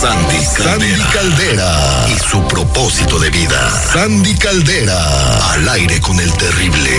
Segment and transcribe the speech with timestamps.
[0.00, 0.78] Sandy Caldera.
[0.78, 2.06] Sandy Caldera.
[2.08, 3.68] Y su propósito de vida.
[3.92, 5.52] Sandy Caldera.
[5.54, 6.90] Al aire con el terrible.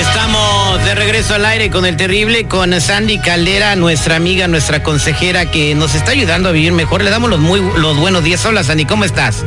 [0.00, 5.50] Estamos de regreso al aire con el terrible, con Sandy Caldera, nuestra amiga, nuestra consejera
[5.50, 7.04] que nos está ayudando a vivir mejor.
[7.04, 8.42] Le damos los, muy, los buenos días.
[8.46, 9.44] Hola Sandy, ¿cómo estás?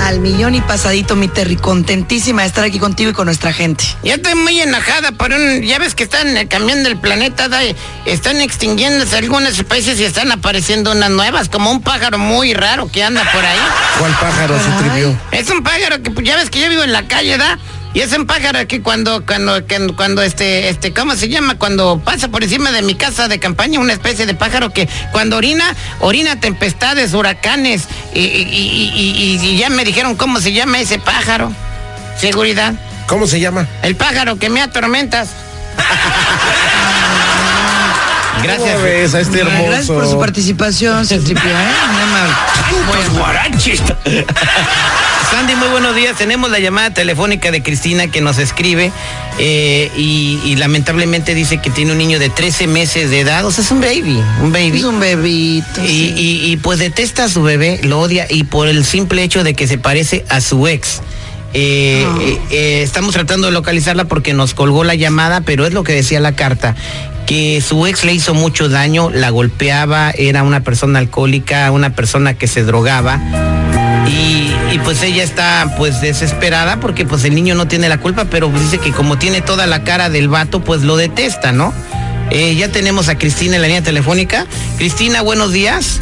[0.00, 3.84] Al millón y pasadito, mi Terry, contentísima de estar aquí contigo y con nuestra gente.
[4.04, 5.62] Ya estoy muy enojada por un...
[5.62, 7.62] Ya ves que están eh, cambiando el planeta, da-
[8.04, 13.02] están extinguiéndose algunas especies y están apareciendo unas nuevas, como un pájaro muy raro que
[13.02, 13.58] anda por ahí.
[13.98, 15.18] ¿Cuál pájaro se trivió?
[15.32, 17.58] Es un pájaro que pues, ya ves que yo vivo en la calle, ¿da?
[17.96, 19.54] Y es un pájaro que cuando, cuando,
[19.96, 21.54] cuando este, este, ¿cómo se llama?
[21.56, 25.38] Cuando pasa por encima de mi casa de campaña, una especie de pájaro que cuando
[25.38, 30.98] orina, orina tempestades, huracanes, y- y- y- y ya me dijeron cómo se llama ese
[30.98, 31.50] pájaro.
[32.20, 32.74] Seguridad.
[33.06, 33.66] ¿Cómo se llama?
[33.82, 35.30] El pájaro que me atormentas.
[38.42, 38.70] Gracias.
[38.72, 39.64] ¿Cómo ves a este hermoso?
[39.66, 41.54] Gracias por su participación, se tripió, ¿eh?
[42.86, 42.96] Muy.
[42.96, 43.80] Pues.
[45.30, 46.16] Sandy, muy buenos días.
[46.16, 48.92] Tenemos la llamada telefónica de Cristina que nos escribe
[49.38, 53.44] eh, y, y lamentablemente dice que tiene un niño de 13 meses de edad.
[53.44, 54.78] O sea, es un baby, un baby.
[54.78, 55.82] Es un bebito.
[55.84, 56.14] Y, sí.
[56.16, 59.54] y- y, pues detesta a su bebé, lo odia y por el simple hecho de
[59.54, 61.00] que se parece a su ex.
[61.54, 62.18] Eh, Ah.
[62.20, 65.92] eh, eh, estamos tratando de localizarla porque nos colgó la llamada, pero es lo que
[65.92, 66.76] decía la carta,
[67.26, 72.34] que su ex le hizo mucho daño, la golpeaba, era una persona alcohólica, una persona
[72.34, 73.20] que se drogaba.
[74.08, 78.26] Y, y, pues ella está pues desesperada porque pues el niño no tiene la culpa,
[78.30, 81.74] pero pues dice que como tiene toda la cara del vato, pues lo detesta, ¿no?
[82.30, 84.46] Eh, ya tenemos a Cristina en la línea telefónica.
[84.78, 86.00] Cristina, buenos días.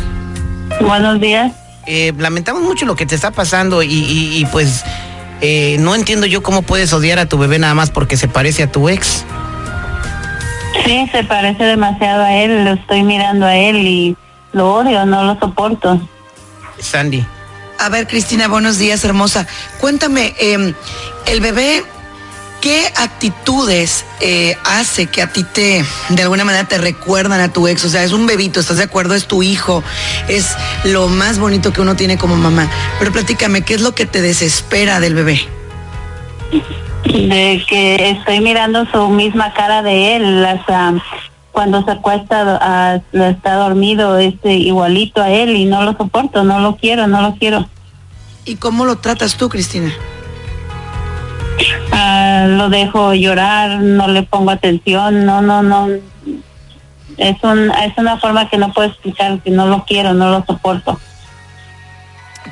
[0.81, 1.53] Buenos días.
[1.87, 4.85] Eh, lamentamos mucho lo que te está pasando y, y- y, pues
[5.41, 8.63] eh, no entiendo yo cómo puedes odiar a tu bebé nada más porque se parece
[8.65, 9.25] a tu ex.
[10.85, 12.65] Sí, se parece demasiado a él.
[12.65, 14.17] Lo estoy mirando a él y
[14.53, 16.01] lo odio, no lo soporto.
[16.79, 17.25] Sandy.
[17.79, 19.47] A ver, Cristina, buenos días, hermosa.
[19.81, 20.75] Cuéntame, eh,
[21.27, 21.83] el bebé,
[22.61, 27.67] ¿qué actitudes eh, hace que a ti te, de alguna manera, te recuerdan a tu
[27.67, 27.85] ex?
[27.85, 29.15] O sea, es un bebito, ¿estás de acuerdo?
[29.15, 29.83] Es tu hijo,
[30.29, 32.69] es lo más bonito que uno tiene como mamá.
[32.99, 35.41] Pero platícame, ¿qué es lo que te desespera del bebé?
[37.05, 40.43] De que estoy mirando su misma cara de él.
[40.43, 40.61] Las,
[41.53, 46.59] cuando se acuesta, ah, está dormido, este igualito a él y no lo soporto, no
[46.59, 47.69] lo quiero, no lo quiero.
[48.45, 49.93] ¿Y cómo lo tratas tú, Cristina?
[51.93, 55.89] Ah, lo dejo llorar, no le pongo atención, no, no, no.
[57.17, 60.45] Es, un, es una forma que no puedo explicar, que no lo quiero, no lo
[60.45, 60.99] soporto.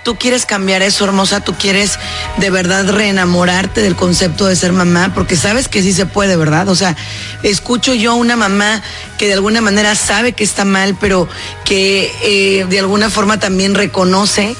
[0.04, 1.98] Tú quieres cambiar eso, hermosa, tú quieres
[2.38, 6.68] de verdad reenamorarte del concepto de ser mamá, porque sabes que sí se puede, ¿verdad?
[6.70, 6.96] O sea,
[7.42, 8.82] escucho yo a una mamá
[9.18, 11.28] que de alguna manera sabe que está mal, pero
[11.64, 14.56] que eh, de alguna forma también reconoce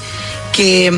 [0.52, 0.92] que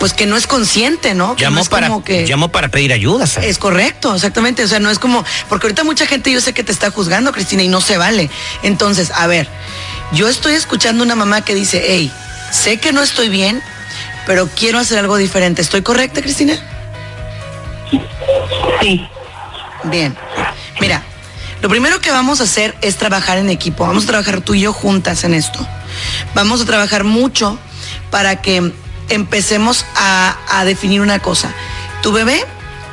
[0.00, 1.34] pues que no es consciente, ¿no?
[1.36, 3.48] Que no Llamó es para, como que- llamó para pedir ayuda, Sandy.
[3.48, 4.62] es correcto, exactamente.
[4.64, 5.24] O sea, no es como.
[5.48, 8.30] Porque ahorita mucha gente yo sé que te está juzgando, Cristina, y no se vale.
[8.62, 9.48] Entonces, a ver,
[10.12, 12.12] yo estoy escuchando una mamá que dice, hey,
[12.50, 13.62] sé que no estoy bien,
[14.26, 15.62] pero quiero hacer algo diferente.
[15.62, 16.54] ¿Estoy correcta, Cristina?
[18.80, 19.06] Sí.
[19.84, 20.16] Bien.
[20.80, 21.02] Mira,
[21.60, 23.86] lo primero que vamos a hacer es trabajar en equipo.
[23.86, 25.66] Vamos a trabajar tú y yo juntas en esto.
[26.34, 27.58] Vamos a trabajar mucho
[28.10, 28.72] para que
[29.08, 31.52] empecemos a, a definir una cosa.
[32.02, 32.44] Tu bebé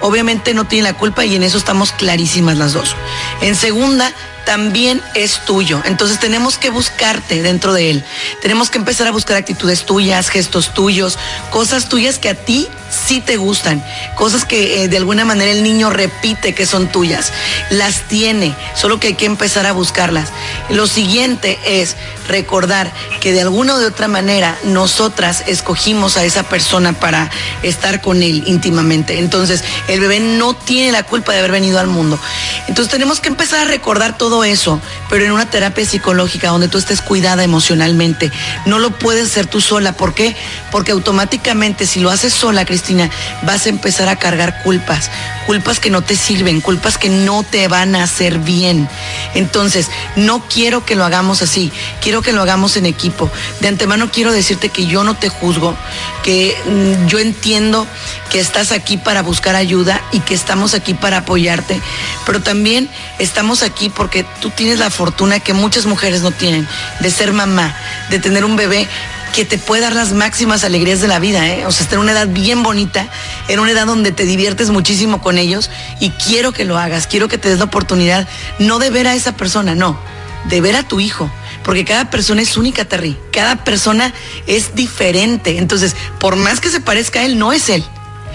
[0.01, 2.95] obviamente no tiene la culpa y en eso estamos clarísimas las dos.
[3.41, 4.11] En segunda,
[4.45, 5.81] también es tuyo.
[5.85, 8.03] Entonces tenemos que buscarte dentro de él.
[8.41, 11.17] Tenemos que empezar a buscar actitudes tuyas, gestos tuyos,
[11.49, 12.69] cosas tuyas que a ti
[13.05, 13.83] sí te gustan,
[14.15, 17.31] cosas que eh, de alguna manera el niño repite que son tuyas.
[17.69, 20.29] Las tiene, solo que hay que empezar a buscarlas.
[20.69, 21.95] Lo siguiente es
[22.27, 22.91] recordar
[23.21, 27.29] que de alguna o de otra manera nosotras escogimos a esa persona para
[27.63, 29.19] estar con él íntimamente.
[29.19, 32.19] Entonces, el bebé no tiene la culpa de haber venido al mundo.
[32.67, 36.77] Entonces, tenemos que empezar a recordar todo eso, pero en una terapia psicológica donde tú
[36.77, 38.31] estés cuidada emocionalmente.
[38.65, 39.93] No lo puedes hacer tú sola.
[39.93, 40.35] ¿Por qué?
[40.71, 42.94] Porque automáticamente si lo haces sola, Cristina,
[43.43, 45.09] vas a empezar a cargar culpas.
[45.45, 48.89] Culpas que no te sirven, culpas que no te van a hacer bien.
[49.35, 51.71] Entonces, no quiero que lo hagamos así,
[52.01, 53.29] quiero que lo hagamos en equipo.
[53.59, 55.75] De antemano quiero decirte que yo no te juzgo,
[56.23, 57.85] que mm, yo entiendo
[58.31, 61.79] que estás aquí para buscar ayuda y que estamos aquí para apoyarte,
[62.25, 62.89] pero también
[63.19, 66.67] estamos aquí porque tú tienes la fortuna que muchas mujeres no tienen,
[66.99, 67.75] de ser mamá,
[68.09, 68.87] de tener un bebé
[69.35, 71.65] que te puede dar las máximas alegrías de la vida, ¿eh?
[71.65, 73.09] O sea, está en una edad bien bonita,
[73.49, 77.27] en una edad donde te diviertes muchísimo con ellos y quiero que lo hagas, quiero
[77.27, 78.29] que te des la oportunidad,
[78.59, 79.99] no de ver a esa persona, no,
[80.45, 81.29] de ver a tu hijo,
[81.65, 84.13] porque cada persona es única, Terry, cada persona
[84.47, 87.83] es diferente, entonces, por más que se parezca a él, no es él.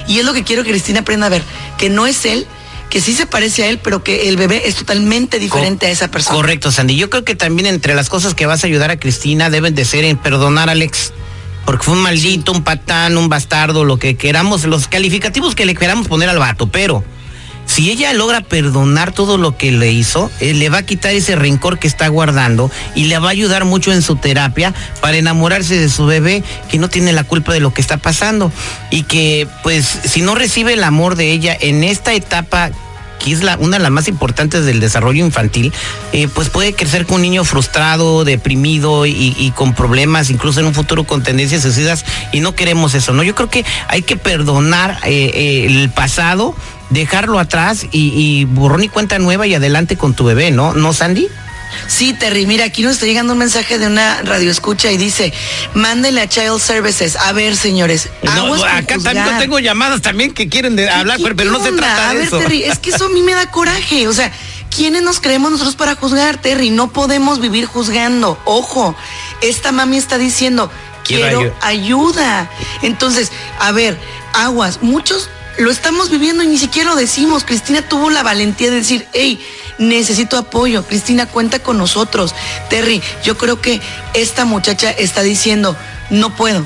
[0.07, 1.43] Y es lo que quiero que Cristina aprenda a ver,
[1.79, 2.47] que no es él,
[2.91, 6.11] que sí se parece a él, pero que el bebé es totalmente diferente a esa
[6.11, 6.37] persona.
[6.37, 6.97] Correcto, Sandy.
[6.97, 9.85] Yo creo que también entre las cosas que vas a ayudar a Cristina deben de
[9.85, 11.13] ser en perdonar a Alex.
[11.65, 15.75] Porque fue un maldito, un patán, un bastardo, lo que queramos, los calificativos que le
[15.75, 17.05] queramos poner al vato, pero
[17.81, 21.35] si ella logra perdonar todo lo que le hizo, eh, le va a quitar ese
[21.35, 25.79] rencor que está guardando y le va a ayudar mucho en su terapia para enamorarse
[25.79, 28.53] de su bebé que no tiene la culpa de lo que está pasando.
[28.91, 32.71] Y que pues si no recibe el amor de ella en esta etapa
[33.23, 35.73] que es una de las más importantes del desarrollo infantil,
[36.13, 40.67] eh, pues puede crecer con un niño frustrado, deprimido y, y, con problemas, incluso en
[40.67, 43.23] un futuro con tendencias suicidas, y no queremos eso, ¿no?
[43.23, 46.55] Yo creo que hay que perdonar eh, eh, el pasado,
[46.89, 50.73] dejarlo atrás y, y borrón y cuenta nueva y adelante con tu bebé, ¿no?
[50.75, 51.29] ¿No, Sandy?
[51.87, 55.33] Sí, Terry, mira, aquí nos está llegando un mensaje de una radio escucha y dice,
[55.75, 57.17] mándele a Child Services.
[57.17, 58.09] A ver, señores.
[58.23, 62.13] No, acá también tengo llamadas también que quieren de hablar, pero, no se trata a
[62.13, 62.39] de ver, eso.
[62.39, 64.09] Terry, es que eso a mí me da coraje.
[64.09, 64.33] O sea,
[64.75, 66.71] ¿quiénes nos creemos nosotros para juzgar, Terry?
[66.71, 68.39] No podemos vivir juzgando.
[68.45, 68.95] Ojo,
[69.43, 70.71] esta mami está diciendo,
[71.05, 72.51] quiero ayuda.
[72.83, 73.99] Entonces, a ver,
[74.33, 77.45] aguas, muchos lo estamos viviendo y ni siquiera lo decimos.
[77.45, 79.41] Cristina tuvo la valentía de decir, hey,
[79.79, 80.85] necesito apoyo.
[80.85, 82.35] Cristina, cuenta con nosotros.
[82.69, 83.81] Terry, yo creo que
[84.15, 85.77] esta muchacha está diciendo,
[86.11, 86.65] no puedo.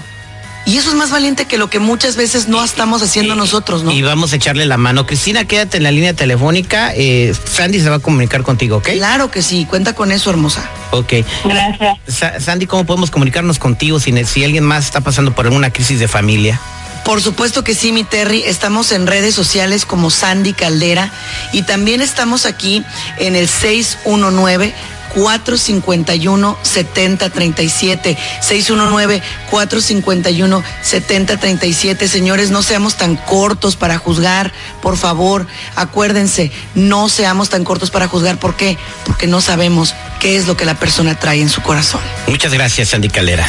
[0.67, 3.83] Y eso es más valiente que lo que muchas veces no estamos haciendo y, nosotros,
[3.85, 3.93] ¿no?
[3.93, 5.05] Y vamos a echarle la mano.
[5.05, 6.93] Cristina, quédate en la línea telefónica.
[6.95, 8.89] Eh, Sandy se va a comunicar contigo, ¿ok?
[8.93, 10.69] Claro que sí, cuenta con eso, hermosa.
[10.91, 11.13] Ok.
[11.45, 11.99] Gracias.
[12.09, 16.01] Sa Sandy, ¿cómo podemos comunicarnos contigo si, si alguien más está pasando por alguna crisis
[16.01, 16.59] de familia?
[17.05, 18.43] Por supuesto que sí, mi Terry.
[18.45, 21.13] Estamos en redes sociales como Sandy Caldera
[21.53, 22.83] y también estamos aquí
[23.19, 24.75] en el 619
[25.15, 34.53] 451 7037 619 451 7037 señores no seamos tan cortos para juzgar
[34.83, 35.47] por favor.
[35.77, 38.39] Acuérdense no seamos tan cortos para juzgar.
[38.39, 38.77] ¿por qué?
[39.05, 42.01] porque no sabemos qué es lo que la persona trae en su corazón.
[42.27, 43.49] Muchas gracias Sandy Calera